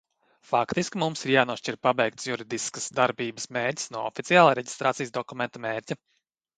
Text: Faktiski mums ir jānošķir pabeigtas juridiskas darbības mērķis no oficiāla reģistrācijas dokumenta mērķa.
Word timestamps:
Faktiski 0.51 1.01
mums 1.03 1.21
ir 1.25 1.33
jānošķir 1.33 1.77
pabeigtas 1.89 2.27
juridiskas 2.31 2.89
darbības 3.03 3.49
mērķis 3.61 3.95
no 3.97 4.05
oficiāla 4.11 4.61
reģistrācijas 4.63 5.19
dokumenta 5.23 5.67
mērķa. 5.71 6.05